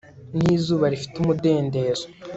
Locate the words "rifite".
0.93-1.15